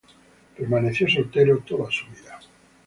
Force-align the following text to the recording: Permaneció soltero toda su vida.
Permaneció 0.57 1.07
soltero 1.07 1.59
toda 1.59 1.91
su 1.91 2.07
vida. 2.07 2.39